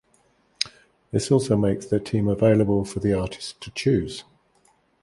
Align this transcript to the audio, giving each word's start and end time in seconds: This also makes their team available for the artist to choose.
This 1.11 1.29
also 1.29 1.55
makes 1.55 1.85
their 1.85 1.99
team 1.99 2.27
available 2.27 2.85
for 2.85 2.99
the 2.99 3.13
artist 3.13 3.61
to 3.61 3.69
choose. 3.69 4.23